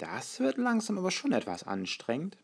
das 0.00 0.40
wird 0.40 0.56
langsam 0.56 0.96
aber 0.96 1.10
schon 1.10 1.32
etwas 1.32 1.66
anstrengend. 1.66 2.38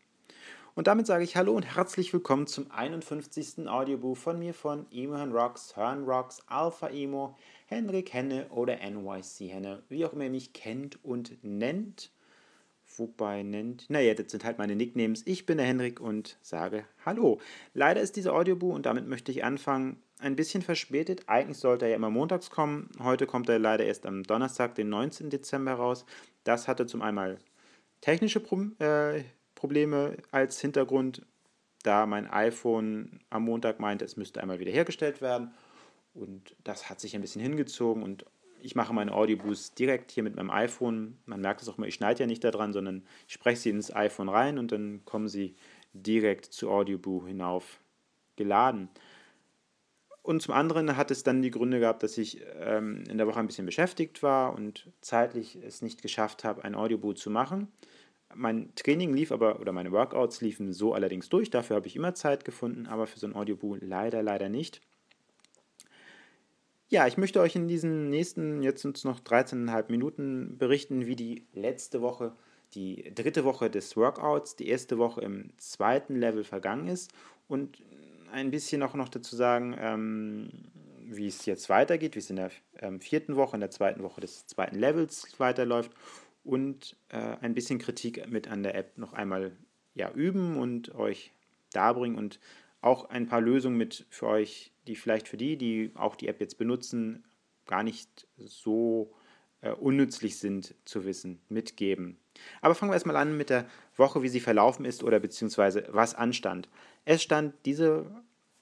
Und 0.75 0.85
damit 0.85 1.07
sage 1.07 1.23
ich 1.23 1.35
Hallo 1.35 1.55
und 1.55 1.75
herzlich 1.75 2.13
willkommen 2.13 2.45
zum 2.45 2.69
51. 2.69 3.67
Audiobuch 3.67 4.15
von 4.15 4.37
mir 4.37 4.53
von 4.53 4.85
Emohan 4.91 5.31
Rocks, 5.31 5.75
Hörn 5.75 6.05
Rocks, 6.05 6.43
Alpha 6.45 6.89
Emo, 6.89 7.35
Henrik 7.65 8.13
Henne 8.13 8.45
oder 8.51 8.77
NYC 8.77 9.49
Henne, 9.49 9.81
wie 9.89 10.05
auch 10.05 10.13
immer 10.13 10.25
ihr 10.25 10.29
mich 10.29 10.53
kennt 10.53 11.03
und 11.03 11.43
nennt. 11.43 12.11
Wobei 12.95 13.41
nennt, 13.41 13.89
naja, 13.89 14.13
das 14.13 14.31
sind 14.31 14.45
halt 14.45 14.59
meine 14.59 14.75
Nicknames. 14.75 15.23
Ich 15.25 15.47
bin 15.47 15.57
der 15.57 15.65
Henrik 15.65 15.99
und 15.99 16.37
sage 16.43 16.85
Hallo. 17.05 17.39
Leider 17.73 18.01
ist 18.01 18.15
dieser 18.15 18.33
Audiobuch 18.33 18.75
und 18.75 18.85
damit 18.85 19.07
möchte 19.07 19.31
ich 19.31 19.43
anfangen, 19.43 19.99
ein 20.19 20.35
bisschen 20.35 20.61
verspätet. 20.61 21.23
Eigentlich 21.27 21.57
sollte 21.57 21.85
er 21.85 21.91
ja 21.91 21.95
immer 21.95 22.09
montags 22.09 22.49
kommen. 22.49 22.89
Heute 22.99 23.27
kommt 23.27 23.49
er 23.49 23.59
leider 23.59 23.85
erst 23.85 24.05
am 24.05 24.23
Donnerstag, 24.23 24.75
den 24.75 24.89
19. 24.89 25.29
Dezember 25.29 25.73
raus. 25.73 26.05
Das 26.43 26.67
hatte 26.67 26.85
zum 26.85 27.01
einen 27.01 27.37
technische 28.01 28.39
Pro 28.39 28.61
äh, 28.79 29.23
Probleme 29.55 30.17
als 30.31 30.61
Hintergrund, 30.61 31.23
da 31.83 32.05
mein 32.05 32.29
iPhone 32.29 33.19
am 33.29 33.43
Montag 33.43 33.79
meinte, 33.79 34.05
es 34.05 34.17
müsste 34.17 34.41
einmal 34.41 34.59
wiederhergestellt 34.59 35.21
werden. 35.21 35.51
Und 36.13 36.55
das 36.63 36.89
hat 36.89 36.99
sich 36.99 37.15
ein 37.15 37.21
bisschen 37.21 37.41
hingezogen 37.41 38.03
und 38.03 38.25
ich 38.61 38.75
mache 38.75 38.93
meine 38.93 39.13
Audioboosts 39.13 39.73
direkt 39.73 40.11
hier 40.11 40.23
mit 40.23 40.35
meinem 40.35 40.49
iPhone. 40.49 41.17
Man 41.25 41.41
merkt 41.41 41.61
es 41.61 41.69
auch 41.69 41.77
mal, 41.77 41.87
ich 41.87 41.95
schneide 41.95 42.21
ja 42.21 42.27
nicht 42.27 42.43
daran, 42.43 42.73
sondern 42.73 43.03
ich 43.27 43.33
spreche 43.33 43.61
sie 43.61 43.69
ins 43.69 43.95
iPhone 43.95 44.29
rein 44.29 44.57
und 44.57 44.71
dann 44.71 45.01
kommen 45.05 45.27
sie 45.27 45.55
direkt 45.93 46.45
zu 46.45 46.69
Audioboo 46.69 47.25
hinauf 47.25 47.79
geladen. 48.35 48.89
Und 50.27 50.41
zum 50.41 50.53
anderen 50.53 50.97
hat 50.97 51.09
es 51.09 51.23
dann 51.23 51.41
die 51.41 51.51
Gründe 51.51 51.79
gehabt, 51.79 52.03
dass 52.03 52.17
ich 52.17 52.41
ähm, 52.59 53.05
in 53.09 53.17
der 53.17 53.27
Woche 53.27 53.39
ein 53.39 53.47
bisschen 53.47 53.65
beschäftigt 53.65 54.21
war 54.23 54.53
und 54.53 54.89
zeitlich 54.99 55.57
es 55.65 55.81
nicht 55.81 56.01
geschafft 56.01 56.43
habe, 56.43 56.65
ein 56.65 56.75
Audioboot 56.75 57.17
zu 57.17 57.29
machen. 57.29 57.69
Mein 58.35 58.75
Training 58.75 59.13
lief 59.13 59.31
aber, 59.31 59.61
oder 59.61 59.71
meine 59.71 59.93
Workouts 59.93 60.41
liefen 60.41 60.73
so 60.73 60.93
allerdings 60.93 61.29
durch, 61.29 61.49
dafür 61.49 61.77
habe 61.77 61.87
ich 61.87 61.95
immer 61.95 62.13
Zeit 62.13 62.43
gefunden, 62.43 62.87
aber 62.87 63.07
für 63.07 63.17
so 63.17 63.25
ein 63.25 63.37
Audioboot 63.37 63.79
leider, 63.81 64.21
leider 64.21 64.49
nicht. 64.49 64.81
Ja, 66.89 67.07
ich 67.07 67.15
möchte 67.15 67.39
euch 67.39 67.55
in 67.55 67.69
diesen 67.69 68.09
nächsten, 68.09 68.61
jetzt 68.63 68.81
sind 68.81 68.97
es 68.97 69.05
noch 69.05 69.21
13,5 69.21 69.85
Minuten, 69.87 70.57
berichten, 70.57 71.05
wie 71.05 71.15
die 71.15 71.45
letzte 71.53 72.01
Woche, 72.01 72.33
die 72.73 73.13
dritte 73.15 73.45
Woche 73.45 73.69
des 73.69 73.95
Workouts, 73.95 74.57
die 74.57 74.67
erste 74.67 74.97
Woche 74.97 75.21
im 75.21 75.51
zweiten 75.55 76.17
Level 76.17 76.43
vergangen 76.43 76.89
ist 76.89 77.13
und 77.47 77.81
ein 78.31 78.51
bisschen 78.51 78.83
auch 78.83 78.93
noch 78.93 79.09
dazu 79.09 79.35
sagen, 79.35 79.75
ähm, 79.79 80.49
wie 81.05 81.27
es 81.27 81.45
jetzt 81.45 81.69
weitergeht, 81.69 82.15
wie 82.15 82.19
es 82.19 82.29
in 82.29 82.35
der 82.35 82.51
ähm, 82.79 82.99
vierten 82.99 83.35
Woche, 83.35 83.55
in 83.55 83.61
der 83.61 83.71
zweiten 83.71 84.03
Woche 84.03 84.21
des 84.21 84.47
zweiten 84.47 84.77
Levels 84.77 85.39
weiterläuft 85.39 85.91
und 86.43 86.95
äh, 87.09 87.37
ein 87.41 87.53
bisschen 87.53 87.79
Kritik 87.79 88.29
mit 88.29 88.47
an 88.49 88.63
der 88.63 88.75
App 88.75 88.97
noch 88.97 89.13
einmal 89.13 89.51
ja, 89.95 90.11
üben 90.11 90.57
und 90.57 90.93
euch 90.95 91.31
darbringen 91.71 92.17
und 92.17 92.39
auch 92.81 93.09
ein 93.09 93.27
paar 93.27 93.41
Lösungen 93.41 93.77
mit 93.77 94.05
für 94.09 94.27
euch, 94.27 94.71
die 94.87 94.95
vielleicht 94.95 95.27
für 95.27 95.37
die, 95.37 95.57
die 95.57 95.91
auch 95.95 96.15
die 96.15 96.27
App 96.27 96.39
jetzt 96.39 96.57
benutzen, 96.57 97.25
gar 97.65 97.83
nicht 97.83 98.27
so 98.37 99.13
äh, 99.61 99.71
unnützlich 99.71 100.37
sind 100.37 100.75
zu 100.85 101.05
wissen, 101.05 101.41
mitgeben. 101.49 102.17
Aber 102.61 102.75
fangen 102.75 102.91
wir 102.91 102.95
erstmal 102.95 103.15
an 103.15 103.35
mit 103.35 103.49
der 103.49 103.65
Woche, 103.95 104.21
wie 104.21 104.29
sie 104.29 104.39
verlaufen 104.39 104.85
ist 104.85 105.03
oder 105.03 105.19
beziehungsweise 105.19 105.87
was 105.91 106.15
anstand. 106.15 106.69
Es 107.07 107.23
stand 107.23 107.53
diese 107.65 108.05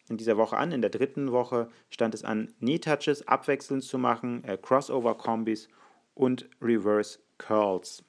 in 0.08 0.18
dieser 0.18 0.38
Woche 0.38 0.56
an, 0.56 0.72
in 0.72 0.82
der 0.82 0.92
dritten 0.92 1.32
Woche 1.32 1.68
stand 1.90 2.14
es 2.14 2.24
an, 2.24 2.54
Knee-Touches 2.60 3.28
abwechselnd 3.28 3.84
zu 3.84 3.98
machen, 3.98 4.44
äh, 4.44 4.56
Crossover-Kombis 4.56 5.68
und 6.14 6.48
Reverse 6.62 7.18
Curls. 7.40 8.04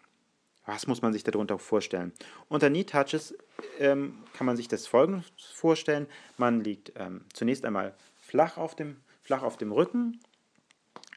Was 0.66 0.86
muss 0.86 1.00
man 1.00 1.14
sich 1.14 1.24
darunter 1.24 1.58
vorstellen? 1.58 2.12
Unter 2.50 2.68
Knee-Touches 2.68 3.34
ähm, 3.78 4.24
kann 4.34 4.44
man 4.44 4.58
sich 4.58 4.68
das 4.68 4.86
folgendes 4.86 5.32
vorstellen. 5.54 6.06
Man 6.36 6.62
liegt 6.62 6.92
ähm, 6.96 7.24
zunächst 7.32 7.64
einmal 7.64 7.94
flach 8.20 8.58
auf, 8.58 8.74
dem, 8.74 9.00
flach 9.22 9.42
auf 9.42 9.56
dem 9.56 9.72
Rücken, 9.72 10.20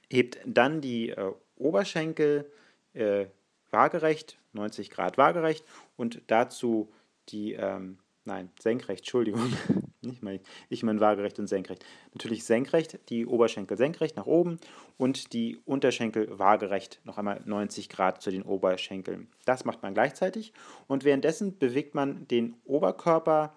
hebt 0.09 0.39
dann 0.45 0.79
die 0.79 1.09
äh, 1.09 1.33
Oberschenkel 1.57 2.49
äh, 2.93 3.25
waagerecht, 3.69 4.37
90 4.53 4.91
Grad 4.91 5.17
waagerecht 5.17 5.65
und 5.97 6.21
dazu 6.27 6.89
die 7.27 7.51
ähm, 7.51 7.99
nein, 8.29 8.49
senkrecht, 8.59 9.01
Entschuldigung, 9.01 9.51
nicht 10.01 10.23
mal, 10.23 10.39
ich 10.69 10.83
meine 10.83 10.99
waagerecht 10.99 11.39
und 11.39 11.47
senkrecht. 11.47 11.83
Natürlich 12.13 12.45
senkrecht, 12.45 12.99
die 13.09 13.25
Oberschenkel 13.25 13.77
senkrecht 13.77 14.15
nach 14.15 14.27
oben 14.27 14.59
und 14.97 15.33
die 15.33 15.59
Unterschenkel 15.65 16.39
waagerecht 16.39 17.01
noch 17.03 17.17
einmal 17.17 17.41
90 17.43 17.89
Grad 17.89 18.21
zu 18.21 18.31
den 18.31 18.43
Oberschenkeln. 18.43 19.27
Das 19.45 19.65
macht 19.65 19.81
man 19.81 19.93
gleichzeitig 19.93 20.53
und 20.87 21.03
währenddessen 21.03 21.57
bewegt 21.57 21.95
man 21.95 22.27
den 22.27 22.55
Oberkörper 22.65 23.53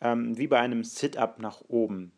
ähm, 0.00 0.36
wie 0.36 0.48
bei 0.48 0.58
einem 0.58 0.84
Sit-up 0.84 1.38
nach 1.38 1.62
oben. 1.68 2.12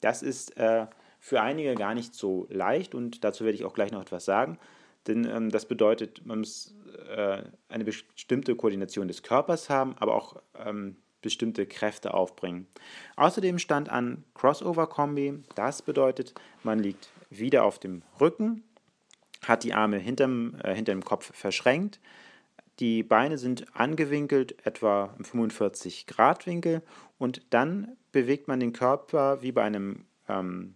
Das 0.00 0.22
ist 0.22 0.56
äh, 0.56 0.86
für 1.18 1.40
einige 1.40 1.74
gar 1.74 1.94
nicht 1.94 2.14
so 2.14 2.46
leicht 2.48 2.94
und 2.94 3.24
dazu 3.24 3.44
werde 3.44 3.56
ich 3.56 3.64
auch 3.64 3.74
gleich 3.74 3.92
noch 3.92 4.02
etwas 4.02 4.24
sagen. 4.24 4.58
Denn 5.06 5.24
ähm, 5.24 5.50
das 5.50 5.66
bedeutet, 5.66 6.24
man 6.26 6.40
muss 6.40 6.74
äh, 6.94 7.42
eine 7.68 7.84
bestimmte 7.84 8.54
Koordination 8.56 9.08
des 9.08 9.22
Körpers 9.22 9.70
haben, 9.70 9.94
aber 9.98 10.14
auch 10.14 10.42
ähm, 10.64 10.96
bestimmte 11.20 11.66
Kräfte 11.66 12.14
aufbringen. 12.14 12.66
Außerdem 13.16 13.58
stand 13.58 13.88
an 13.88 14.24
Crossover-Kombi. 14.34 15.44
Das 15.54 15.82
bedeutet, 15.82 16.34
man 16.62 16.78
liegt 16.78 17.10
wieder 17.30 17.64
auf 17.64 17.78
dem 17.78 18.02
Rücken, 18.20 18.64
hat 19.42 19.64
die 19.64 19.74
Arme 19.74 19.98
hinterm, 19.98 20.56
äh, 20.62 20.74
hinter 20.74 20.92
dem 20.92 21.04
Kopf 21.04 21.34
verschränkt. 21.34 22.00
Die 22.80 23.02
Beine 23.02 23.38
sind 23.38 23.66
angewinkelt, 23.76 24.66
etwa 24.66 25.14
im 25.18 25.24
45 25.24 26.06
Grad 26.06 26.46
Winkel, 26.46 26.82
und 27.18 27.42
dann 27.50 27.96
bewegt 28.10 28.48
man 28.48 28.58
den 28.58 28.72
Körper 28.72 29.42
wie 29.42 29.52
bei 29.52 29.62
einem 29.62 30.06
ähm, 30.28 30.74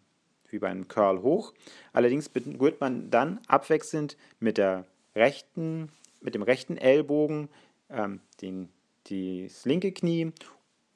wie 0.50 0.58
beim 0.58 0.88
Curl 0.88 1.22
hoch. 1.22 1.52
Allerdings 1.92 2.28
berührt 2.28 2.80
man 2.80 3.10
dann 3.10 3.40
abwechselnd 3.48 4.16
mit, 4.38 4.58
der 4.58 4.84
rechten, 5.14 5.90
mit 6.26 6.34
dem 6.34 6.42
rechten 6.42 6.76
Ellbogen 6.76 7.48
ähm, 7.88 8.20
den, 8.42 8.68
das 9.04 9.64
linke 9.64 9.92
Knie, 9.92 10.32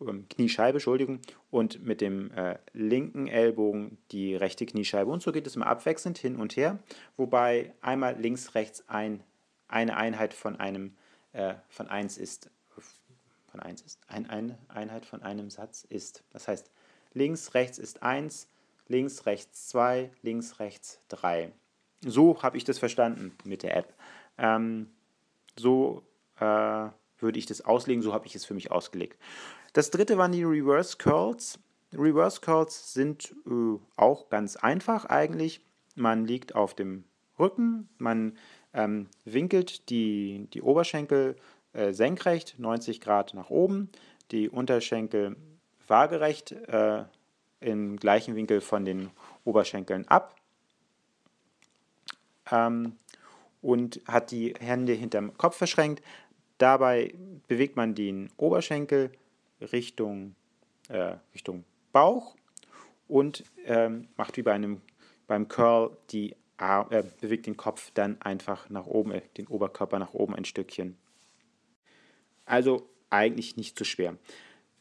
ähm, 0.03 0.29
Kniescheibe, 0.29 0.77
Entschuldigung, 0.77 1.21
und 1.51 1.83
mit 1.83 2.03
dem 2.03 2.31
äh, 2.33 2.59
linken 2.75 3.29
Ellbogen 3.29 3.97
die 4.11 4.35
rechte 4.35 4.67
Kniescheibe. 4.67 5.11
Und 5.11 5.23
so 5.23 5.33
geht 5.33 5.47
es 5.47 5.57
immer 5.57 5.69
abwechselnd 5.69 6.19
hin 6.19 6.37
und 6.37 6.57
her, 6.57 6.79
wobei 7.17 7.73
einmal 7.81 8.21
links, 8.21 8.55
rechts 8.55 8.85
ein, 8.89 9.23
eine 9.69 9.97
Einheit 9.97 10.35
von 10.35 10.57
einem 10.57 10.97
äh, 11.33 11.55
von 11.69 11.89
1 11.89 12.19
ist. 12.19 12.51
Von 13.51 13.61
1 13.61 13.83
ist. 13.83 13.99
Ein, 14.07 14.29
eine 14.31 14.59
Einheit 14.69 15.07
von 15.07 15.23
einem 15.23 15.51
Satz 15.51 15.85
ist. 15.89 16.23
Das 16.31 16.47
heißt, 16.47 16.71
links, 17.15 17.55
rechts 17.55 17.79
ist 17.79 18.03
1, 18.03 18.49
links, 18.87 19.27
rechts 19.27 19.69
2, 19.69 20.11
links, 20.23 20.61
rechts 20.61 21.01
3. 21.09 21.53
So 22.03 22.43
habe 22.43 22.57
ich 22.57 22.65
das 22.65 22.79
verstanden 22.79 23.37
mit 23.45 23.63
der 23.63 23.77
App. 23.77 23.95
Ähm, 24.39 24.91
so 25.59 26.03
äh, 26.39 26.45
würde 27.19 27.39
ich 27.39 27.47
das 27.47 27.61
auslegen, 27.63 28.03
so 28.03 28.13
habe 28.13 28.27
ich 28.27 28.35
es 28.35 28.45
für 28.45 28.55
mich 28.55 28.71
ausgelegt. 28.71 29.19
Das 29.73 29.91
dritte 29.91 30.19
waren 30.19 30.33
die 30.33 30.43
Reverse 30.43 30.97
Curls. 30.97 31.59
Reverse 31.93 32.41
Curls 32.41 32.93
sind 32.93 33.35
äh, 33.47 33.79
auch 33.97 34.29
ganz 34.31 34.57
einfach 34.57 35.05
eigentlich. 35.07 35.61
Man 35.95 36.25
liegt 36.25 36.55
auf 36.55 36.75
dem 36.75 37.05
Rücken, 37.39 37.89
man 37.99 38.37
ähm, 38.73 39.09
winkelt 39.25 39.89
die, 39.91 40.49
die 40.53 40.63
Oberschenkel 40.63 41.37
äh, 41.73 41.93
senkrecht, 41.93 42.59
90 42.59 43.01
Grad 43.01 43.35
nach 43.35 43.51
oben, 43.51 43.91
die 44.31 44.49
Unterschenkel 44.49 45.37
waagerecht, 45.87 46.53
äh, 46.53 47.05
im 47.61 47.97
gleichen 47.97 48.37
Winkel 48.37 48.61
von 48.61 48.85
den 48.85 49.11
Oberschenkeln 49.45 50.09
ab 50.09 50.35
ähm, 52.51 52.97
und 53.63 54.01
hat 54.07 54.31
die 54.31 54.55
Hände 54.59 54.93
hinterm 54.93 55.37
Kopf 55.37 55.57
verschränkt. 55.57 56.03
Dabei 56.59 57.15
bewegt 57.49 57.77
man 57.77 57.95
den 57.95 58.31
Oberschenkel 58.37 59.11
Richtung, 59.61 60.35
äh, 60.89 61.17
Richtung 61.35 61.65
Bauch 61.93 62.37
und 63.09 63.45
ähm, 63.65 64.09
macht 64.17 64.37
wie 64.37 64.43
bei 64.43 64.53
einem, 64.53 64.81
beim 65.27 65.49
Curl 65.49 65.97
die 66.11 66.37
Ar 66.57 66.91
äh, 66.93 67.03
bewegt 67.21 67.47
den 67.47 67.57
Kopf 67.57 67.91
dann 67.95 68.21
einfach 68.21 68.69
nach 68.69 68.87
oben, 68.87 69.13
äh, 69.13 69.23
den 69.37 69.47
Oberkörper 69.47 69.99
nach 69.99 70.13
oben 70.13 70.35
ein 70.35 70.45
Stückchen. 70.45 70.97
Also 72.45 72.89
eigentlich 73.09 73.57
nicht 73.57 73.79
zu 73.79 73.85
schwer. 73.85 74.17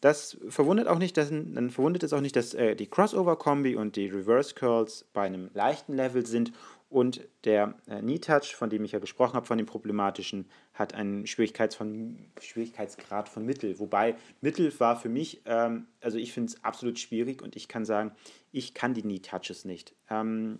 Das 0.02 0.38
verwundert 0.48 0.88
auch 0.88 0.98
nicht, 0.98 1.18
dass, 1.18 1.30
dann 1.30 1.70
verwundert 1.72 2.04
es 2.04 2.14
auch 2.14 2.22
nicht, 2.22 2.36
dass 2.36 2.54
äh, 2.54 2.76
die 2.76 2.88
Crossover-Kombi 2.88 3.76
und 3.76 3.96
die 3.96 4.08
Reverse 4.08 4.56
Curls 4.56 5.06
bei 5.14 5.24
einem 5.24 5.50
leichten 5.54 5.94
Level 5.94 6.26
sind 6.26 6.54
und 6.90 7.22
der 7.44 7.76
äh, 7.86 8.00
Knee 8.00 8.18
Touch, 8.18 8.56
von 8.56 8.70
dem 8.70 8.84
ich 8.84 8.94
ja 8.94 9.00
gesprochen 9.00 9.34
habe, 9.34 9.46
von 9.46 9.58
dem 9.58 9.68
problematischen, 9.68 10.50
hat 10.74 10.94
einen 10.94 11.28
Schwierigkeits 11.28 11.76
von, 11.76 12.18
Schwierigkeitsgrad 12.42 13.30
von 13.30 13.46
Mittel. 13.46 13.78
Wobei 13.80 14.16
Mittel 14.42 14.74
war 14.80 15.00
für 15.00 15.10
mich, 15.10 15.42
ähm, 15.46 15.88
also 16.02 16.18
ich 16.18 16.34
finde 16.34 16.54
es 16.54 16.64
absolut 16.64 16.98
schwierig 16.98 17.42
und 17.42 17.56
ich 17.56 17.68
kann 17.68 17.86
sagen, 17.86 18.12
ich 18.52 18.74
kann 18.74 18.94
die 18.94 19.04
Knee 19.04 19.20
Touches 19.20 19.66
nicht. 19.66 19.94
Ähm, 20.10 20.58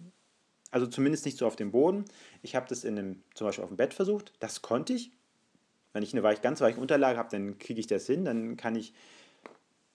also 0.70 0.86
zumindest 0.86 1.26
nicht 1.26 1.38
so 1.38 1.48
auf 1.48 1.56
dem 1.56 1.72
Boden. 1.72 2.06
Ich 2.44 2.56
habe 2.56 2.68
das 2.70 2.84
in 2.84 3.00
einem, 3.00 3.24
zum 3.34 3.48
Beispiel 3.48 3.64
auf 3.64 3.72
dem 3.72 3.78
Bett 3.78 3.94
versucht, 3.96 4.34
das 4.40 4.62
konnte 4.62 4.94
ich, 4.94 5.12
Wenn 5.94 6.04
ich 6.04 6.14
eine 6.14 6.22
weich, 6.22 6.44
ganz 6.44 6.62
weiche 6.62 6.80
Unterlage 6.80 7.18
habe, 7.18 7.30
dann 7.32 7.58
kriege 7.58 7.80
ich 7.80 7.88
das 7.88 8.06
hin, 8.06 8.24
dann 8.24 8.56
kann 8.56 8.76
ich, 8.76 8.94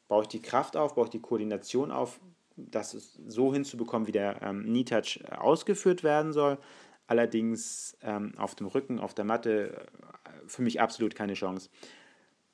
baue 0.09 0.23
ich 0.23 0.29
die 0.29 0.43
Kraft 0.43 0.77
auf, 0.77 0.95
baue 0.95 1.05
ich 1.05 1.11
die 1.11 1.21
Koordination 1.21 1.91
auf, 1.91 2.21
das 2.57 3.19
so 3.27 3.53
hinzubekommen, 3.53 4.07
wie 4.07 4.13
der 4.13 4.41
ähm, 4.43 4.65
Knee 4.65 4.85
Touch 4.85 5.21
ausgeführt 5.31 6.05
werden 6.05 6.33
soll. 6.33 6.59
Allerdings 7.07 7.97
ähm, 8.03 8.33
auf 8.39 8.55
dem 8.55 8.67
Rücken, 8.67 8.99
auf 8.99 9.15
der 9.15 9.25
Matte, 9.25 9.87
äh, 10.25 10.31
für 10.47 10.63
mich 10.63 10.81
absolut 10.81 11.15
keine 11.15 11.35
Chance. 11.35 11.69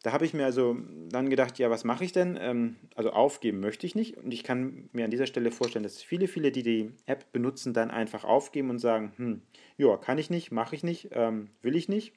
Da 0.03 0.13
habe 0.13 0.25
ich 0.25 0.33
mir 0.33 0.47
also 0.47 0.79
dann 1.11 1.29
gedacht, 1.29 1.59
ja, 1.59 1.71
was 1.71 1.85
mache 1.85 2.05
ich 2.05 2.13
denn? 2.13 2.39
Ähm, 2.41 2.77
also 2.95 3.11
aufgeben 3.11 3.61
möchte 3.61 3.87
ich 3.87 3.95
nicht. 3.95 4.17
Und 4.17 4.33
ich 4.33 4.43
kann 4.43 4.89
mir 4.93 5.05
an 5.05 5.11
dieser 5.11 5.27
Stelle 5.27 5.51
vorstellen, 5.51 5.83
dass 5.83 6.03
viele, 6.03 6.27
viele, 6.27 6.51
die 6.51 6.63
die 6.63 6.93
App 7.05 7.31
benutzen, 7.33 7.75
dann 7.75 7.91
einfach 7.91 8.25
aufgeben 8.25 8.71
und 8.71 8.79
sagen, 8.79 9.13
hm, 9.17 9.43
ja, 9.77 9.97
kann 9.99 10.19
ich 10.19 10.31
nicht, 10.31 10.51
mache 10.51 10.75
ich 10.75 10.83
nicht, 10.83 11.11
ähm, 11.13 11.51
will 11.61 11.77
ich 11.77 11.89
nicht. 11.89 12.15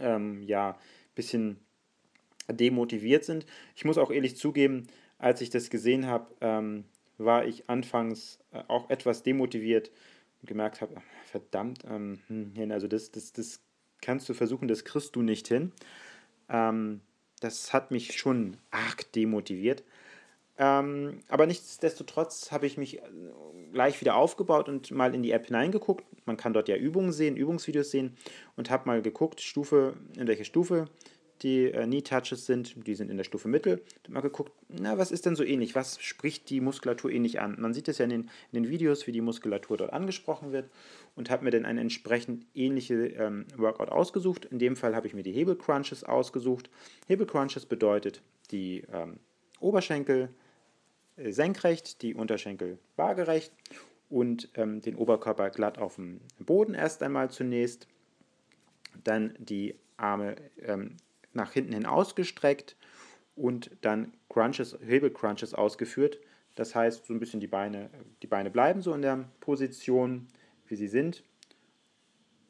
Ähm, 0.00 0.42
ja, 0.42 0.78
bisschen 1.14 1.58
demotiviert 2.52 3.24
sind. 3.24 3.46
Ich 3.76 3.84
muss 3.84 3.98
auch 3.98 4.10
ehrlich 4.10 4.36
zugeben, 4.36 4.86
als 5.18 5.40
ich 5.40 5.50
das 5.50 5.70
gesehen 5.70 6.06
habe, 6.06 6.26
ähm, 6.40 6.84
war 7.18 7.44
ich 7.44 7.68
anfangs 7.68 8.38
äh, 8.52 8.62
auch 8.68 8.88
etwas 8.90 9.22
demotiviert 9.22 9.90
und 10.40 10.48
gemerkt 10.48 10.80
habe, 10.80 10.94
verdammt, 11.26 11.84
ähm, 11.88 12.20
hm, 12.28 12.70
also 12.70 12.88
das, 12.88 13.10
das, 13.10 13.32
das 13.32 13.60
kannst 14.00 14.28
du 14.28 14.34
versuchen, 14.34 14.68
das 14.68 14.84
kriegst 14.84 15.14
du 15.16 15.22
nicht 15.22 15.48
hin. 15.48 15.72
Ähm, 16.48 17.00
das 17.40 17.72
hat 17.72 17.90
mich 17.90 18.18
schon 18.18 18.56
arg 18.70 19.12
demotiviert. 19.12 19.82
Ähm, 20.58 21.20
aber 21.28 21.46
nichtsdestotrotz 21.46 22.52
habe 22.52 22.66
ich 22.66 22.76
mich 22.76 22.98
äh, 22.98 23.02
gleich 23.72 23.98
wieder 24.02 24.16
aufgebaut 24.16 24.68
und 24.68 24.90
mal 24.90 25.14
in 25.14 25.22
die 25.22 25.32
App 25.32 25.46
hineingeguckt. 25.46 26.04
Man 26.26 26.36
kann 26.36 26.52
dort 26.52 26.68
ja 26.68 26.76
Übungen 26.76 27.12
sehen, 27.12 27.36
Übungsvideos 27.36 27.90
sehen 27.90 28.16
und 28.56 28.68
habe 28.68 28.86
mal 28.86 29.00
geguckt, 29.00 29.40
Stufe, 29.40 29.96
in 30.16 30.26
welche 30.26 30.44
Stufe 30.44 30.88
die 31.42 31.66
äh, 31.66 31.84
Knee-Touches 31.84 32.46
sind, 32.46 32.86
die 32.86 32.94
sind 32.94 33.10
in 33.10 33.16
der 33.16 33.24
Stufe 33.24 33.48
Mittel. 33.48 33.82
Ich 33.86 34.04
habe 34.04 34.14
mal 34.14 34.20
geguckt, 34.20 34.52
na, 34.68 34.98
was 34.98 35.10
ist 35.10 35.26
denn 35.26 35.36
so 35.36 35.44
ähnlich? 35.44 35.74
Was 35.74 36.00
spricht 36.00 36.50
die 36.50 36.60
Muskulatur 36.60 37.10
ähnlich 37.10 37.40
an? 37.40 37.56
Man 37.58 37.74
sieht 37.74 37.88
es 37.88 37.98
ja 37.98 38.04
in 38.04 38.10
den, 38.10 38.20
in 38.52 38.62
den 38.62 38.68
Videos, 38.68 39.06
wie 39.06 39.12
die 39.12 39.20
Muskulatur 39.20 39.76
dort 39.76 39.92
angesprochen 39.92 40.52
wird 40.52 40.68
und 41.16 41.30
habe 41.30 41.44
mir 41.44 41.50
dann 41.50 41.64
ein 41.64 41.78
entsprechend 41.78 42.46
ähnliche 42.54 42.94
ähm, 42.94 43.46
Workout 43.56 43.90
ausgesucht. 43.90 44.44
In 44.46 44.58
dem 44.58 44.76
Fall 44.76 44.94
habe 44.94 45.06
ich 45.06 45.14
mir 45.14 45.22
die 45.22 45.32
Hebelcrunches 45.32 46.04
ausgesucht. 46.04 46.70
Hebelcrunches 47.06 47.66
bedeutet 47.66 48.22
die 48.50 48.84
ähm, 48.92 49.18
Oberschenkel 49.60 50.28
äh, 51.16 51.32
senkrecht, 51.32 52.02
die 52.02 52.14
Unterschenkel 52.14 52.78
waagerecht 52.96 53.52
und 54.08 54.48
ähm, 54.54 54.82
den 54.82 54.96
Oberkörper 54.96 55.50
glatt 55.50 55.78
auf 55.78 55.96
dem 55.96 56.20
Boden 56.38 56.74
erst 56.74 57.02
einmal 57.02 57.30
zunächst. 57.30 57.86
Dann 59.04 59.34
die 59.38 59.76
Arme 59.96 60.36
ähm, 60.62 60.96
nach 61.32 61.52
hinten 61.52 61.72
hin 61.72 61.86
ausgestreckt 61.86 62.76
und 63.36 63.70
dann 63.80 64.12
Crunches, 64.28 64.78
Hebelcrunches 64.84 65.54
ausgeführt. 65.54 66.18
Das 66.54 66.74
heißt, 66.74 67.06
so 67.06 67.14
ein 67.14 67.20
bisschen 67.20 67.40
die 67.40 67.46
Beine, 67.46 67.90
die 68.22 68.26
Beine 68.26 68.50
bleiben 68.50 68.82
so 68.82 68.92
in 68.92 69.02
der 69.02 69.24
Position, 69.40 70.28
wie 70.66 70.76
sie 70.76 70.88
sind. 70.88 71.22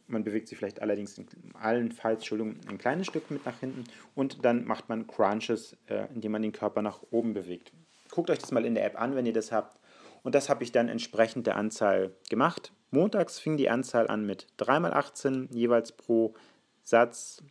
Man 0.07 0.25
bewegt 0.25 0.49
sie 0.49 0.57
vielleicht 0.57 0.83
allerdings 0.83 1.17
in 1.19 1.27
allenfalls, 1.55 2.21
Entschuldigung, 2.21 2.57
ein 2.69 2.79
kleines 2.79 3.07
Stück 3.07 3.31
mit 3.31 3.47
nach 3.47 3.61
hinten 3.61 3.85
und 4.17 4.45
dann 4.45 4.65
macht 4.65 4.89
man 4.89 5.07
Crunches, 5.07 5.77
äh, 5.87 6.07
indem 6.13 6.33
man 6.33 6.43
den 6.43 6.53
Körper 6.53 6.83
nach 6.83 7.01
oben 7.11 7.33
bewegt. 7.33 7.73
Guckt 8.11 8.29
euch 8.31 8.39
das 8.39 8.51
mal 8.51 8.65
in 8.65 8.75
der 8.75 8.85
App 8.85 9.01
an, 9.01 9.15
wenn 9.15 9.27
ihr 9.27 9.33
das 9.33 9.53
habt. 9.53 9.79
Und 10.23 10.35
das 10.35 10.49
habe 10.49 10.65
ich 10.65 10.73
dann 10.73 10.89
entsprechend 10.89 11.47
der 11.47 11.57
Anzahl 11.57 12.13
gemacht. 12.29 12.73
Montags 12.91 13.39
fing 13.39 13.57
die 13.57 13.71
Anzahl 13.71 14.09
an 14.09 14.27
mit 14.27 14.49
3x18 14.59 15.55
jeweils 15.55 15.93
pro 15.93 16.35
Satz 16.83 17.43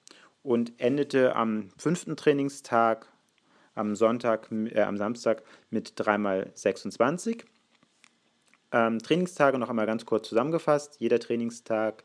und 0.43 0.79
endete 0.79 1.35
am 1.35 1.69
fünften 1.77 2.15
Trainingstag, 2.15 3.07
am 3.75 3.95
Sonntag, 3.95 4.51
äh, 4.51 4.81
am 4.81 4.97
Samstag 4.97 5.43
mit 5.69 5.99
3x26. 5.99 7.45
Ähm, 8.71 8.99
Trainingstage 8.99 9.57
noch 9.57 9.69
einmal 9.69 9.85
ganz 9.85 10.05
kurz 10.05 10.29
zusammengefasst. 10.29 10.97
Jeder 10.99 11.19
Trainingstag 11.19 12.03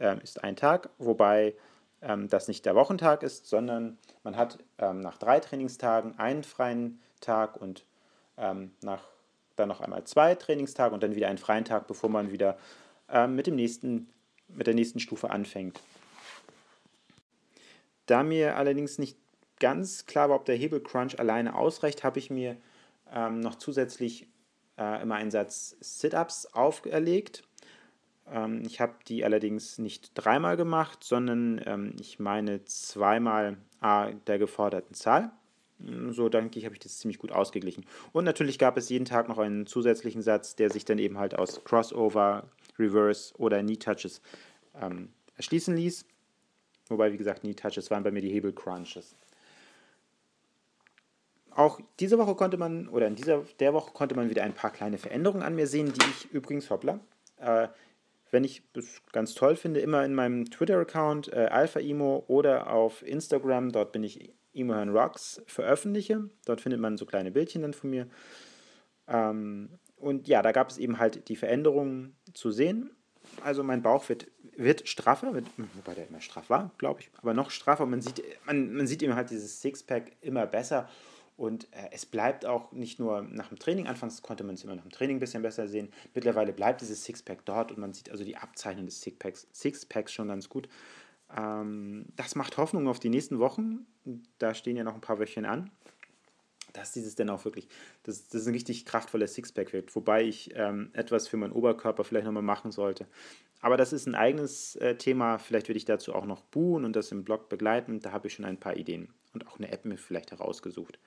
ähm, 0.00 0.20
ist 0.22 0.42
ein 0.42 0.56
Tag, 0.56 0.90
wobei 0.98 1.54
ähm, 2.02 2.28
das 2.28 2.48
nicht 2.48 2.64
der 2.64 2.74
Wochentag 2.74 3.22
ist, 3.22 3.46
sondern 3.46 3.98
man 4.22 4.36
hat 4.36 4.58
ähm, 4.78 5.00
nach 5.00 5.18
drei 5.18 5.40
Trainingstagen 5.40 6.18
einen 6.18 6.44
freien 6.44 7.00
Tag 7.20 7.60
und 7.60 7.84
ähm, 8.38 8.72
nach 8.82 9.02
dann 9.56 9.68
noch 9.68 9.80
einmal 9.80 10.04
zwei 10.04 10.34
Trainingstage 10.34 10.94
und 10.94 11.02
dann 11.02 11.14
wieder 11.14 11.28
einen 11.28 11.38
freien 11.38 11.64
Tag, 11.64 11.86
bevor 11.86 12.10
man 12.10 12.30
wieder 12.30 12.58
ähm, 13.08 13.34
mit, 13.34 13.46
dem 13.46 13.56
nächsten, 13.56 14.10
mit 14.48 14.66
der 14.66 14.74
nächsten 14.74 15.00
Stufe 15.00 15.30
anfängt. 15.30 15.80
Da 18.06 18.22
mir 18.22 18.56
allerdings 18.56 18.98
nicht 18.98 19.18
ganz 19.58 20.06
klar 20.06 20.28
war, 20.28 20.36
ob 20.36 20.44
der 20.44 20.56
Hebelcrunch 20.56 21.18
alleine 21.18 21.54
ausreicht, 21.54 22.04
habe 22.04 22.18
ich 22.18 22.30
mir 22.30 22.56
ähm, 23.12 23.40
noch 23.40 23.56
zusätzlich 23.56 24.28
äh, 24.78 25.02
immer 25.02 25.16
einen 25.16 25.30
Satz 25.30 25.76
Sit-Ups 25.80 26.46
auferlegt. 26.46 27.42
Ähm, 28.30 28.62
ich 28.66 28.80
habe 28.80 28.94
die 29.08 29.24
allerdings 29.24 29.78
nicht 29.78 30.12
dreimal 30.14 30.56
gemacht, 30.56 31.04
sondern 31.04 31.60
ähm, 31.64 31.96
ich 32.00 32.18
meine 32.18 32.64
zweimal 32.64 33.56
A 33.80 34.10
der 34.26 34.38
geforderten 34.38 34.94
Zahl. 34.94 35.30
So 36.08 36.30
denke 36.30 36.58
ich, 36.58 36.64
habe 36.64 36.74
ich 36.74 36.80
das 36.80 36.98
ziemlich 36.98 37.18
gut 37.18 37.32
ausgeglichen. 37.32 37.84
Und 38.12 38.24
natürlich 38.24 38.58
gab 38.58 38.78
es 38.78 38.88
jeden 38.88 39.04
Tag 39.04 39.28
noch 39.28 39.36
einen 39.36 39.66
zusätzlichen 39.66 40.22
Satz, 40.22 40.56
der 40.56 40.70
sich 40.70 40.86
dann 40.86 40.98
eben 40.98 41.18
halt 41.18 41.38
aus 41.38 41.62
Crossover, 41.64 42.48
Reverse 42.78 43.34
oder 43.36 43.62
Knee 43.62 43.76
Touches 43.76 44.22
ähm, 44.80 45.10
erschließen 45.36 45.76
ließ. 45.76 46.06
Wobei, 46.88 47.12
wie 47.12 47.16
gesagt, 47.16 47.40
Knee 47.40 47.54
Touches 47.54 47.90
waren 47.90 48.02
bei 48.02 48.10
mir 48.10 48.22
die 48.22 48.30
Hebel 48.30 48.52
Crunches. 48.52 49.16
Auch 51.50 51.80
diese 52.00 52.18
Woche 52.18 52.34
konnte 52.34 52.58
man, 52.58 52.88
oder 52.88 53.06
in 53.06 53.14
dieser 53.14 53.42
der 53.58 53.72
Woche 53.72 53.92
konnte 53.92 54.14
man 54.14 54.28
wieder 54.28 54.42
ein 54.42 54.52
paar 54.52 54.70
kleine 54.70 54.98
Veränderungen 54.98 55.42
an 55.42 55.54
mir 55.54 55.66
sehen, 55.66 55.92
die 55.92 56.04
ich 56.04 56.30
übrigens, 56.30 56.68
hoppla, 56.70 57.00
äh, 57.38 57.68
wenn 58.30 58.44
ich 58.44 58.62
es 58.74 59.00
ganz 59.12 59.34
toll 59.34 59.56
finde, 59.56 59.80
immer 59.80 60.04
in 60.04 60.14
meinem 60.14 60.50
Twitter-Account 60.50 61.32
äh, 61.32 61.46
AlphaImo 61.46 62.24
oder 62.26 62.70
auf 62.70 63.02
Instagram, 63.06 63.72
dort 63.72 63.92
bin 63.92 64.02
ich 64.02 64.32
Imohan 64.52 64.90
Rocks, 64.90 65.42
veröffentliche. 65.46 66.28
Dort 66.44 66.60
findet 66.60 66.80
man 66.80 66.96
so 66.96 67.06
kleine 67.06 67.30
Bildchen 67.30 67.62
dann 67.62 67.74
von 67.74 67.90
mir. 67.90 68.08
Ähm, 69.06 69.78
und 69.96 70.28
ja, 70.28 70.42
da 70.42 70.52
gab 70.52 70.70
es 70.70 70.78
eben 70.78 70.98
halt 70.98 71.28
die 71.28 71.36
Veränderungen 71.36 72.16
zu 72.34 72.50
sehen. 72.50 72.90
Also 73.44 73.62
mein 73.62 73.82
Bauch 73.82 74.08
wird 74.08 74.26
wird 74.56 74.88
straffer, 74.88 75.34
wird, 75.34 75.46
wobei 75.74 75.94
der 75.94 76.08
immer 76.08 76.20
straff 76.20 76.50
war, 76.50 76.70
glaube 76.78 77.00
ich, 77.00 77.10
aber 77.18 77.34
noch 77.34 77.50
straffer. 77.50 77.86
Man 77.86 78.00
sieht, 78.00 78.22
man, 78.44 78.74
man 78.74 78.86
sieht 78.86 79.02
eben 79.02 79.14
halt 79.14 79.30
dieses 79.30 79.60
Sixpack 79.60 80.12
immer 80.20 80.46
besser. 80.46 80.88
Und 81.36 81.64
äh, 81.72 81.88
es 81.92 82.06
bleibt 82.06 82.46
auch 82.46 82.72
nicht 82.72 82.98
nur 82.98 83.20
nach 83.20 83.48
dem 83.48 83.58
Training, 83.58 83.86
anfangs 83.86 84.22
konnte 84.22 84.42
man 84.42 84.54
es 84.54 84.64
immer 84.64 84.74
nach 84.74 84.84
dem 84.84 84.90
Training 84.90 85.18
ein 85.18 85.20
bisschen 85.20 85.42
besser 85.42 85.68
sehen, 85.68 85.90
mittlerweile 86.14 86.52
bleibt 86.52 86.80
dieses 86.80 87.04
Sixpack 87.04 87.44
dort 87.44 87.70
und 87.72 87.78
man 87.78 87.92
sieht 87.92 88.10
also 88.10 88.24
die 88.24 88.38
Abzeichnung 88.38 88.86
des 88.86 89.02
Sixpacks, 89.02 89.46
Sixpacks 89.52 90.14
schon 90.14 90.28
ganz 90.28 90.48
gut. 90.48 90.66
Ähm, 91.36 92.06
das 92.16 92.36
macht 92.36 92.56
Hoffnung 92.56 92.88
auf 92.88 93.00
die 93.00 93.10
nächsten 93.10 93.38
Wochen, 93.38 93.86
da 94.38 94.54
stehen 94.54 94.78
ja 94.78 94.84
noch 94.84 94.94
ein 94.94 95.02
paar 95.02 95.18
Wöchchen 95.18 95.44
an 95.44 95.70
dass 96.76 96.92
dieses 96.92 97.14
denn 97.14 97.30
auch 97.30 97.44
wirklich, 97.44 97.68
dass 98.04 98.28
das 98.28 98.46
ein 98.46 98.52
richtig 98.52 98.84
kraftvoller 98.84 99.26
Sixpack 99.26 99.72
wird. 99.72 99.94
Wobei 99.96 100.24
ich 100.24 100.52
ähm, 100.54 100.90
etwas 100.92 101.28
für 101.28 101.36
meinen 101.36 101.52
Oberkörper 101.52 102.04
vielleicht 102.04 102.26
nochmal 102.26 102.42
machen 102.42 102.70
sollte. 102.70 103.06
Aber 103.60 103.76
das 103.76 103.92
ist 103.92 104.06
ein 104.06 104.14
eigenes 104.14 104.76
äh, 104.76 104.96
Thema. 104.96 105.38
Vielleicht 105.38 105.68
werde 105.68 105.78
ich 105.78 105.84
dazu 105.84 106.14
auch 106.14 106.26
noch 106.26 106.42
buhen 106.42 106.84
und 106.84 106.94
das 106.94 107.10
im 107.12 107.24
Blog 107.24 107.48
begleiten. 107.48 108.00
Da 108.00 108.12
habe 108.12 108.28
ich 108.28 108.34
schon 108.34 108.44
ein 108.44 108.58
paar 108.58 108.76
Ideen 108.76 109.08
und 109.32 109.46
auch 109.46 109.58
eine 109.58 109.70
App 109.72 109.84
mir 109.84 109.96
vielleicht 109.96 110.30
herausgesucht. 110.30 110.98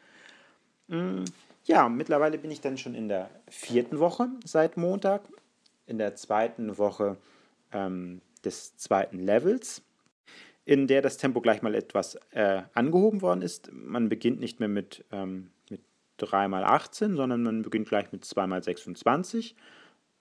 Mm, 0.87 1.23
ja, 1.65 1.87
mittlerweile 1.89 2.37
bin 2.37 2.51
ich 2.51 2.61
dann 2.61 2.77
schon 2.77 2.95
in 2.95 3.07
der 3.07 3.29
vierten 3.47 3.99
Woche 3.99 4.29
seit 4.43 4.77
Montag. 4.77 5.21
In 5.85 5.97
der 5.97 6.15
zweiten 6.15 6.77
Woche 6.77 7.17
ähm, 7.71 8.21
des 8.43 8.77
zweiten 8.77 9.19
Levels 9.19 9.83
in 10.69 10.85
der 10.85 11.01
das 11.01 11.17
Tempo 11.17 11.41
gleich 11.41 11.63
mal 11.63 11.73
etwas 11.73 12.13
äh, 12.29 12.61
angehoben 12.75 13.23
worden 13.23 13.41
ist. 13.41 13.71
Man 13.73 14.07
beginnt 14.07 14.39
nicht 14.39 14.59
mehr 14.59 14.69
mit, 14.69 15.03
ähm, 15.11 15.49
mit 16.21 16.29
3x18, 16.29 17.15
sondern 17.15 17.43
man 17.43 17.61
beginnt 17.61 17.89
gleich 17.89 18.11
mit 18.11 18.23
2x26 18.23 19.53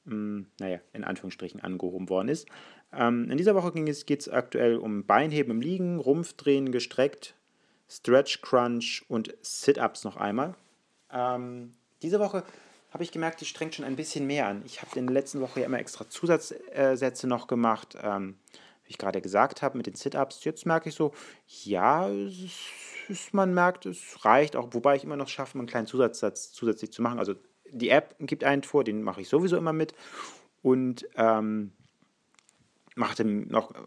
mh, 0.09 0.47
naja, 0.61 0.81
in 0.93 1.05
Anführungsstrichen 1.05 1.61
angehoben 1.61 2.09
worden 2.09 2.29
ist. 2.29 2.49
Ähm, 2.93 3.31
in 3.31 3.37
dieser 3.37 3.55
Woche 3.55 3.73
geht 3.73 4.21
es 4.21 4.29
aktuell 4.29 4.77
um 4.77 5.05
Beinheben 5.05 5.53
im 5.53 5.61
Liegen, 5.61 5.99
Rumpfdrehen 5.99 6.73
gestreckt, 6.73 7.35
Stretch 7.89 8.41
Crunch 8.43 9.05
und 9.09 9.35
Sit-Ups 9.43 10.05
noch 10.05 10.17
einmal. 10.17 10.55
Ähm, 11.13 11.75
diese 12.03 12.21
Woche 12.21 12.45
habe 12.91 13.03
ich 13.03 13.13
gemerkt, 13.13 13.41
die 13.41 13.45
strengt 13.45 13.75
schon 13.75 13.85
ein 13.85 13.97
bisschen 13.97 14.27
mehr 14.27 14.47
an. 14.47 14.63
Ich 14.65 14.81
habe 14.81 14.99
in 14.99 15.07
der 15.07 15.15
letzten 15.15 15.41
Woche 15.41 15.61
ja 15.61 15.67
immer 15.67 15.79
extra 15.79 16.09
Zusatzsätze 16.09 17.27
noch 17.27 17.47
gemacht, 17.47 17.97
ähm, 18.03 18.39
wie 18.85 18.91
ich 18.91 18.99
gerade 18.99 19.21
gesagt 19.21 19.61
habe, 19.61 19.77
mit 19.77 19.87
den 19.87 19.95
Sit-Ups. 19.95 20.45
Jetzt 20.45 20.65
merke 20.65 20.89
ich 20.89 20.95
so, 20.95 21.13
ja, 21.65 22.09
ist, 22.09 22.57
man 23.33 23.55
merkt, 23.55 23.87
es 23.87 24.25
reicht 24.25 24.57
auch, 24.57 24.69
wobei 24.73 24.97
ich 24.97 25.05
immer 25.05 25.17
noch 25.17 25.29
schaffe, 25.29 25.59
einen 25.59 25.67
kleinen 25.67 25.87
Zusatzsatz 25.87 26.53
zusätzlich 26.53 26.93
zu 26.93 27.03
machen. 27.03 27.19
Also 27.19 27.35
die 27.71 27.91
App 27.91 28.15
gibt 28.21 28.45
einen 28.45 28.63
vor, 28.63 28.85
den 28.85 29.03
mache 29.03 29.21
ich 29.21 29.29
sowieso 29.29 29.57
immer 29.57 29.73
mit 29.73 29.95
und 30.63 31.07
ähm, 31.17 31.73
mache 32.95 33.25
noch 33.25 33.75
äh, 33.75 33.79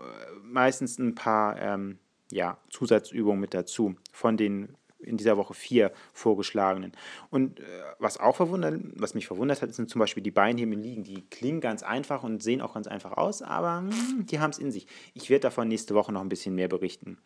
meistens 0.43 0.97
ein 0.99 1.15
paar, 1.15 1.59
ähm, 1.59 1.99
ja, 2.31 2.57
Zusatzübungen 2.69 3.41
mit 3.41 3.53
dazu 3.53 3.95
von 4.13 4.37
den 4.37 4.75
in 5.01 5.17
dieser 5.17 5.37
Woche 5.37 5.53
vier 5.53 5.91
vorgeschlagenen. 6.13 6.91
Und 7.29 7.59
äh, 7.59 7.63
was 7.99 8.19
auch 8.19 8.35
verwundert, 8.35 8.79
was 8.95 9.13
mich 9.13 9.27
verwundert 9.27 9.61
hat, 9.61 9.73
sind 9.73 9.89
zum 9.89 9.99
Beispiel 9.99 10.23
die 10.23 10.31
Beinheben 10.31 10.73
liegen. 10.73 11.03
Die 11.03 11.23
klingen 11.29 11.59
ganz 11.59 11.83
einfach 11.83 12.23
und 12.23 12.43
sehen 12.43 12.61
auch 12.61 12.73
ganz 12.73 12.87
einfach 12.87 13.13
aus, 13.13 13.41
aber 13.41 13.81
mh, 13.81 13.91
hm, 13.91 14.25
die 14.27 14.39
haben 14.39 14.51
es 14.51 14.59
in 14.59 14.71
sich. 14.71 14.87
Ich 15.13 15.29
werde 15.29 15.41
davon 15.41 15.67
nächste 15.67 15.95
Woche 15.95 16.11
noch 16.11 16.21
ein 16.21 16.29
bisschen 16.29 16.55
mehr 16.55 16.67
berichten. 16.67 17.17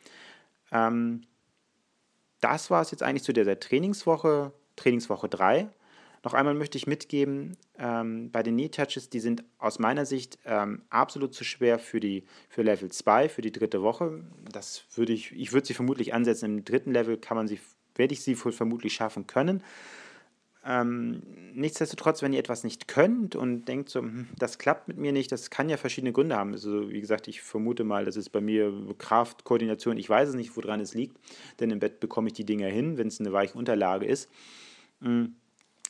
Ähm, 0.72 1.22
das 2.46 2.70
war 2.70 2.82
es 2.82 2.92
jetzt 2.92 3.02
eigentlich 3.02 3.24
zu 3.24 3.34
der 3.34 3.60
Trainingswoche, 3.60 4.52
Trainingswoche 4.76 5.28
3. 5.28 5.68
Noch 6.24 6.36
einmal 6.36 6.54
möchte 6.54 6.78
ich 6.78 6.86
mitgeben, 6.86 7.58
ähm, 7.80 8.30
bei 8.32 8.44
den 8.44 8.56
Knee 8.56 8.70
Touches, 8.70 9.10
die 9.10 9.20
sind 9.20 9.44
aus 9.58 9.80
meiner 9.80 10.06
Sicht 10.06 10.38
ähm, 10.46 10.84
absolut 10.92 11.34
zu 11.34 11.44
schwer 11.44 11.80
für, 11.80 12.00
die, 12.00 12.24
für 12.50 12.62
Level 12.62 12.92
2, 12.92 13.30
für 13.30 13.42
die 13.42 13.52
dritte 13.52 13.82
Woche. 13.82 14.24
Das 14.52 14.86
würde 14.96 15.14
ich, 15.14 15.32
ich 15.32 15.54
würde 15.54 15.66
sie 15.66 15.74
vermutlich 15.74 16.14
ansetzen. 16.14 16.46
Im 16.46 16.66
dritten 16.66 16.92
Level 16.92 17.18
kann 17.18 17.36
man 17.36 17.48
sie, 17.48 17.60
werde 17.96 18.14
ich 18.14 18.22
sie 18.22 18.36
vermutlich 18.36 18.94
schaffen 18.94 19.26
können. 19.26 19.64
Ähm, 20.66 21.22
nichtsdestotrotz, 21.54 22.22
wenn 22.22 22.34
ihr 22.34 22.40
etwas 22.40 22.64
nicht 22.64 22.88
könnt 22.88 23.36
und 23.36 23.66
denkt 23.66 23.90
so, 23.90 24.00
hm, 24.00 24.28
das 24.38 24.58
klappt 24.58 24.88
mit 24.88 24.98
mir 24.98 25.12
nicht, 25.12 25.32
das 25.32 25.50
kann 25.50 25.70
ja 25.70 25.78
verschiedene 25.78 26.12
Gründe 26.12 26.36
haben. 26.36 26.54
Also 26.54 26.90
wie 26.90 27.02
gesagt, 27.02 27.28
ich 27.28 27.42
vermute 27.42 27.84
mal, 27.84 28.06
das 28.06 28.16
ist 28.16 28.30
bei 28.30 28.42
mir 28.42 28.74
Kraft, 28.98 29.44
Koordination, 29.44 29.98
ich 29.98 30.10
weiß 30.10 30.30
es 30.30 30.36
nicht, 30.36 30.56
woran 30.58 30.80
es 30.80 30.94
liegt, 30.94 31.18
denn 31.60 31.70
im 31.70 31.80
Bett 31.80 32.00
bekomme 32.00 32.28
ich 32.28 32.34
die 32.34 32.46
Dinger 32.46 32.68
hin, 32.68 32.98
wenn 32.98 33.08
es 33.08 33.20
eine 33.20 33.32
weiche 33.32 33.58
Unterlage 33.58 34.06
ist. 34.06 34.30
Mhm 35.02 35.36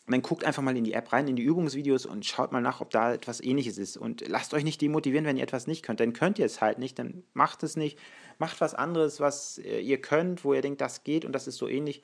dann 0.08 0.22
guckt 0.22 0.44
einfach 0.44 0.62
mal 0.62 0.78
in 0.78 0.84
die 0.84 0.94
App 0.94 1.12
rein, 1.12 1.28
in 1.28 1.36
die 1.36 1.44
Übungsvideos 1.44 2.06
und 2.06 2.26
schaut 2.26 2.52
mal 2.52 2.62
nach, 2.62 2.80
ob 2.80 2.92
da 2.92 3.14
etwas 3.14 3.42
ähnliches 3.42 3.78
ist. 3.78 3.98
Und 3.98 4.28
lasst 4.28 4.54
euch 4.54 4.64
nicht 4.64 4.82
demotivieren, 4.82 5.26
wenn 5.26 5.38
ihr 5.38 5.44
etwas 5.44 5.66
nicht 5.66 5.84
könnt. 5.84 6.00
Dann 6.00 6.14
könnt 6.14 6.38
ihr 6.38 6.46
es 6.46 6.62
halt 6.62 6.78
nicht, 6.78 7.00
dann 7.00 7.24
macht 7.34 7.64
es 7.64 7.76
nicht. 7.76 7.98
Macht 8.38 8.62
was 8.62 8.76
anderes, 8.76 9.20
was 9.20 9.58
äh, 9.58 9.80
ihr 9.80 10.00
könnt, 10.00 10.44
wo 10.44 10.54
ihr 10.54 10.62
denkt, 10.62 10.82
das 10.82 11.04
geht 11.04 11.26
und 11.26 11.32
das 11.32 11.48
ist 11.48 11.58
so 11.58 11.68
ähnlich. 11.68 12.04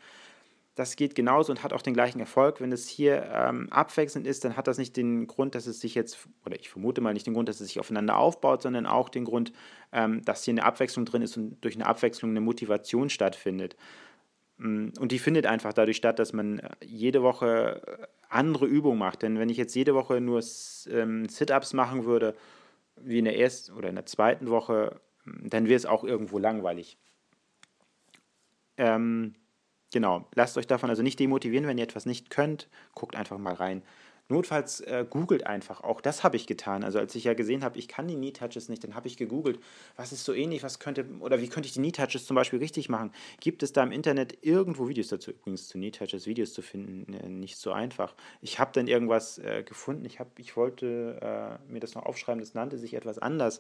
Das 0.76 0.96
geht 0.96 1.16
genauso 1.16 1.52
und 1.52 1.64
hat 1.64 1.74
auch 1.74 1.82
den 1.82 1.94
gleichen 1.94 2.20
Erfolg. 2.22 2.62
Wenn 2.62 2.72
es 2.72 2.88
hier 2.88 3.30
ähm, 3.34 3.70
abwechselnd 3.72 4.26
ist, 4.26 4.46
dann 4.46 4.56
hat 4.56 4.68
das 4.68 4.78
nicht 4.78 4.96
den 4.96 5.28
Grund, 5.28 5.54
dass 5.54 5.68
es 5.68 5.82
sich 5.82 5.96
jetzt, 5.96 6.30
oder 6.46 6.58
ich 6.58 6.70
vermute 6.70 7.02
mal 7.02 7.14
nicht 7.14 7.28
den 7.28 7.34
Grund, 7.34 7.50
dass 7.50 7.60
es 7.60 7.68
sich 7.68 7.80
aufeinander 7.80 8.16
aufbaut, 8.16 8.62
sondern 8.62 8.86
auch 8.86 9.10
den 9.10 9.26
Grund, 9.26 9.52
ähm, 9.92 10.24
dass 10.24 10.46
hier 10.46 10.54
eine 10.54 10.64
Abwechslung 10.64 11.04
drin 11.06 11.24
ist 11.24 11.36
und 11.36 11.62
durch 11.62 11.76
eine 11.76 11.86
Abwechslung 11.86 12.32
eine 12.32 12.40
Motivation 12.40 13.10
stattfindet. 13.10 13.76
Mm, 14.62 14.90
und 15.00 15.12
die 15.12 15.20
findet 15.20 15.46
einfach 15.46 15.74
dadurch 15.74 15.98
statt, 15.98 16.20
dass 16.20 16.34
man 16.34 16.60
äh, 16.60 16.70
jede 16.86 17.24
Woche 17.24 17.82
äh, 17.86 18.08
andere 18.30 18.66
Übungen 18.66 19.00
macht. 19.00 19.24
Denn 19.24 19.40
wenn 19.40 19.50
ich 19.50 19.58
jetzt 19.58 19.76
jede 19.76 19.96
Woche 19.96 20.22
nur 20.22 20.42
ähm, 20.90 21.28
Sit-Ups 21.28 21.74
machen 21.74 22.06
würde, 22.06 22.36
wie 22.96 23.20
in 23.20 23.26
der 23.26 23.38
ersten 23.38 23.74
oder 23.74 23.90
in 23.90 23.96
der 23.96 24.06
zweiten 24.06 24.50
Woche, 24.50 25.02
mm, 25.26 25.50
dann 25.50 25.66
wäre 25.66 25.76
es 25.78 25.86
auch 25.86 26.04
irgendwo 26.04 26.38
langweilig. 26.38 26.98
Ähm, 28.78 29.34
genau, 29.92 30.26
lasst 30.36 30.58
euch 30.58 30.68
davon 30.68 30.90
also 30.90 31.04
nicht 31.04 31.20
demotivieren, 31.20 31.68
wenn 31.68 31.78
ihr 31.78 31.84
etwas 31.84 32.06
nicht 32.06 32.30
könnt. 32.30 32.68
Guckt 32.96 33.16
einfach 33.16 33.38
mal 33.38 33.54
rein. 33.54 33.84
Notfalls 34.32 34.80
äh, 34.82 35.06
googelt 35.08 35.46
einfach. 35.46 35.84
Auch 35.84 36.00
das 36.00 36.24
habe 36.24 36.38
ich 36.38 36.48
getan. 36.48 36.86
Also 36.86 37.00
als 37.00 37.14
ich 37.16 37.26
ja 37.26 37.34
gesehen 37.34 37.66
habe, 37.66 37.78
ich 37.78 37.90
kann 37.90 38.08
die 38.08 38.16
Knee 38.16 38.32
Touches 38.32 38.70
nicht, 38.70 38.82
dann 38.84 38.96
habe 38.96 39.08
ich 39.08 39.18
gegoogelt, 39.18 39.60
was 39.98 40.14
ist 40.14 40.24
so 40.24 40.34
ähnlich, 40.34 40.64
was 40.64 40.80
könnte, 40.80 41.06
oder 41.20 41.42
wie 41.42 41.50
könnte 41.50 41.68
ich 41.68 41.74
die 41.74 41.80
Knee 41.80 41.92
Touches 41.92 42.26
zum 42.26 42.36
Beispiel 42.36 42.60
richtig 42.60 42.88
machen? 42.88 43.12
Gibt 43.42 43.62
es 43.62 43.74
da 43.74 43.84
im 43.84 43.92
Internet 43.92 44.38
irgendwo 44.42 44.88
Videos 44.88 45.10
dazu? 45.10 45.32
Übrigens 45.32 45.68
zu 45.68 45.78
Knee 45.78 45.92
Touches 45.92 46.28
Videos 46.28 46.54
zu 46.54 46.62
finden, 46.62 47.14
äh, 47.14 47.28
nicht 47.28 47.58
so 47.58 47.74
einfach. 47.74 48.16
Ich 48.40 48.58
habe 48.58 48.72
dann 48.74 48.88
irgendwas 48.88 49.38
äh, 49.38 49.64
gefunden. 49.64 50.06
Ich, 50.06 50.22
hab, 50.22 50.40
ich 50.40 50.56
wollte 50.56 51.60
äh, 51.68 51.72
mir 51.72 51.82
das 51.82 51.96
noch 51.96 52.06
aufschreiben, 52.06 52.40
das 52.40 52.54
nannte 52.54 52.78
sich 52.78 52.94
etwas 52.94 53.20
anders. 53.20 53.60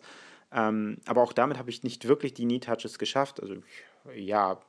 Ähm, 0.53 0.99
aber 1.05 1.21
auch 1.21 1.33
damit 1.33 1.57
habe 1.57 1.69
ich 1.69 1.83
nicht 1.83 2.07
wirklich 2.07 2.33
die 2.33 2.45
Knee 2.45 2.59
Touches 2.59 2.97
geschafft. 2.97 3.41
Also 3.41 3.55
ja, 4.15 4.61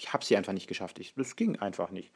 ich 0.00 0.12
habe 0.14 0.24
sie 0.24 0.36
einfach 0.36 0.54
nicht 0.54 0.66
geschafft. 0.66 0.98
Ich, 0.98 1.14
das 1.14 1.36
ging 1.36 1.58
einfach 1.58 1.90
nicht. 1.90 2.10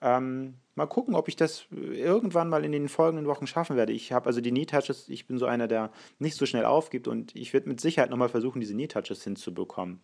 Ähm, 0.00 0.54
mal 0.74 0.86
gucken, 0.86 1.14
ob 1.14 1.28
ich 1.28 1.36
das 1.36 1.66
irgendwann 1.70 2.48
mal 2.48 2.64
in 2.64 2.72
den 2.72 2.88
folgenden 2.88 3.26
Wochen 3.26 3.46
schaffen 3.46 3.76
werde. 3.76 3.92
Ich 3.92 4.10
habe 4.10 4.26
also 4.26 4.40
die 4.40 4.50
Knee 4.50 4.66
Touches, 4.66 5.08
ich 5.08 5.28
bin 5.28 5.38
so 5.38 5.46
einer, 5.46 5.68
der 5.68 5.92
nicht 6.18 6.36
so 6.36 6.44
schnell 6.44 6.64
aufgibt 6.64 7.06
und 7.06 7.36
ich 7.36 7.52
werde 7.52 7.68
mit 7.68 7.80
Sicherheit 7.80 8.10
nochmal 8.10 8.28
versuchen, 8.28 8.58
diese 8.60 8.74
Knee 8.74 8.88
Touches 8.88 9.22
hinzubekommen. 9.22 10.00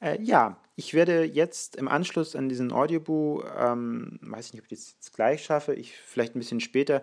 Äh, 0.00 0.22
ja, 0.22 0.56
ich 0.76 0.94
werde 0.94 1.24
jetzt 1.24 1.74
im 1.74 1.88
Anschluss 1.88 2.36
an 2.36 2.48
diesen 2.48 2.70
Audioboo, 2.70 3.42
ähm, 3.58 4.20
weiß 4.22 4.46
ich 4.46 4.52
nicht, 4.52 4.62
ob 4.62 4.70
ich 4.70 4.78
das 4.78 4.92
jetzt 4.92 5.16
gleich 5.16 5.42
schaffe, 5.42 5.74
ich 5.74 5.96
vielleicht 5.96 6.36
ein 6.36 6.38
bisschen 6.38 6.60
später, 6.60 7.02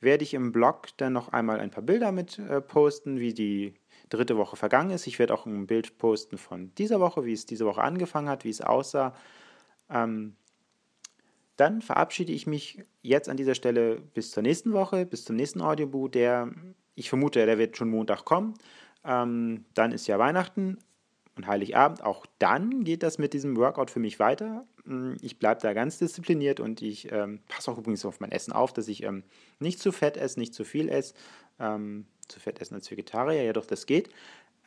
werde 0.00 0.22
ich 0.22 0.34
im 0.34 0.52
Blog 0.52 0.86
dann 0.98 1.12
noch 1.12 1.30
einmal 1.32 1.58
ein 1.58 1.72
paar 1.72 1.82
Bilder 1.82 2.12
mit 2.12 2.38
äh, 2.38 2.60
posten, 2.60 3.18
wie 3.18 3.34
die 3.34 3.74
dritte 4.10 4.36
Woche 4.36 4.56
vergangen 4.56 4.90
ist. 4.90 5.06
Ich 5.06 5.18
werde 5.18 5.32
auch 5.32 5.46
ein 5.46 5.66
Bild 5.66 5.96
posten 5.96 6.36
von 6.36 6.74
dieser 6.74 7.00
Woche, 7.00 7.24
wie 7.24 7.32
es 7.32 7.46
diese 7.46 7.64
Woche 7.64 7.82
angefangen 7.82 8.28
hat, 8.28 8.44
wie 8.44 8.50
es 8.50 8.60
aussah. 8.60 9.14
Ähm, 9.88 10.36
dann 11.56 11.82
verabschiede 11.82 12.32
ich 12.32 12.46
mich 12.46 12.84
jetzt 13.02 13.28
an 13.28 13.36
dieser 13.36 13.54
Stelle 13.54 14.00
bis 14.14 14.30
zur 14.30 14.42
nächsten 14.42 14.72
Woche, 14.72 15.06
bis 15.06 15.24
zum 15.24 15.36
nächsten 15.36 15.60
Audioboot, 15.60 16.14
der, 16.14 16.50
ich 16.94 17.08
vermute, 17.08 17.44
der 17.44 17.58
wird 17.58 17.76
schon 17.76 17.90
Montag 17.90 18.24
kommen. 18.24 18.54
Ähm, 19.04 19.64
dann 19.74 19.92
ist 19.92 20.06
ja 20.06 20.18
Weihnachten 20.18 20.78
und 21.36 21.46
Heiligabend. 21.46 22.02
Auch 22.02 22.26
dann 22.38 22.84
geht 22.84 23.02
das 23.02 23.18
mit 23.18 23.32
diesem 23.32 23.56
Workout 23.56 23.90
für 23.90 24.00
mich 24.00 24.18
weiter. 24.18 24.66
Mm, 24.84 25.14
ich 25.20 25.38
bleibe 25.38 25.60
da 25.60 25.72
ganz 25.72 25.98
diszipliniert 25.98 26.60
und 26.60 26.82
ich 26.82 27.12
ähm, 27.12 27.40
passe 27.48 27.70
auch 27.70 27.78
übrigens 27.78 28.04
auf 28.04 28.20
mein 28.20 28.32
Essen 28.32 28.52
auf, 28.52 28.72
dass 28.72 28.88
ich 28.88 29.02
ähm, 29.02 29.24
nicht 29.58 29.80
zu 29.80 29.92
fett 29.92 30.16
esse, 30.16 30.38
nicht 30.38 30.54
zu 30.54 30.64
viel 30.64 30.88
esse. 30.88 31.14
Zu 32.30 32.40
fett 32.40 32.60
essen 32.60 32.74
als 32.74 32.90
Vegetarier, 32.90 33.42
ja 33.42 33.52
doch, 33.52 33.66
das 33.66 33.86
geht. 33.86 34.10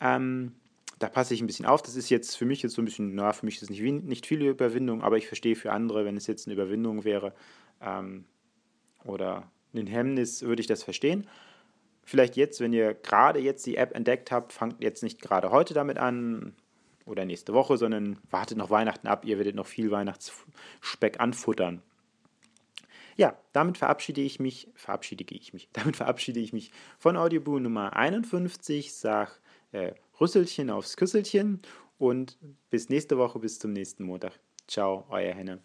Ähm, 0.01 0.53
da 0.99 1.09
passe 1.09 1.33
ich 1.33 1.41
ein 1.41 1.47
bisschen 1.47 1.65
auf. 1.65 1.81
Das 1.81 1.95
ist 1.95 2.09
jetzt 2.09 2.37
für 2.37 2.45
mich 2.45 2.61
jetzt 2.61 2.75
so 2.75 2.81
ein 2.81 2.85
bisschen, 2.85 3.15
na, 3.15 3.33
für 3.33 3.45
mich 3.45 3.55
ist 3.55 3.63
es 3.63 3.69
nicht, 3.69 3.81
nicht 3.81 4.25
viel 4.25 4.41
Überwindung, 4.41 5.01
aber 5.01 5.17
ich 5.17 5.27
verstehe 5.27 5.55
für 5.55 5.71
andere, 5.71 6.05
wenn 6.05 6.17
es 6.17 6.27
jetzt 6.27 6.47
eine 6.47 6.53
Überwindung 6.53 7.03
wäre 7.03 7.33
ähm, 7.81 8.25
oder 9.03 9.51
ein 9.73 9.87
Hemmnis, 9.87 10.43
würde 10.43 10.61
ich 10.61 10.67
das 10.67 10.83
verstehen. 10.83 11.27
Vielleicht 12.03 12.35
jetzt, 12.35 12.59
wenn 12.59 12.73
ihr 12.73 12.93
gerade 12.93 13.39
jetzt 13.39 13.65
die 13.65 13.77
App 13.77 13.95
entdeckt 13.95 14.31
habt, 14.31 14.53
fangt 14.53 14.83
jetzt 14.83 15.03
nicht 15.03 15.21
gerade 15.21 15.51
heute 15.51 15.73
damit 15.73 15.97
an 15.97 16.53
oder 17.05 17.25
nächste 17.25 17.53
Woche, 17.53 17.77
sondern 17.77 18.19
wartet 18.29 18.57
noch 18.57 18.69
Weihnachten 18.69 19.07
ab. 19.07 19.25
Ihr 19.25 19.37
werdet 19.37 19.55
noch 19.55 19.67
viel 19.67 19.91
Weihnachtsspeck 19.91 21.19
anfuttern. 21.19 21.81
Ja, 23.15 23.37
damit 23.51 23.77
verabschiede 23.77 24.21
ich 24.21 24.39
mich, 24.39 24.69
verabschiede 24.75 25.25
ich 25.33 25.53
mich, 25.53 25.69
damit 25.73 25.95
verabschiede 25.95 26.39
ich 26.39 26.53
mich 26.53 26.71
von 26.97 27.17
Audioboo 27.17 27.59
Nummer 27.59 27.95
51, 27.95 28.93
sag 28.93 29.41
äh, 29.71 29.93
Rüsselchen 30.19 30.69
aufs 30.69 30.97
Küsselchen 30.97 31.61
und 31.97 32.37
bis 32.69 32.89
nächste 32.89 33.17
Woche, 33.17 33.39
bis 33.39 33.59
zum 33.59 33.73
nächsten 33.73 34.03
Montag. 34.03 34.39
Ciao, 34.67 35.05
euer 35.09 35.33
Henne. 35.33 35.61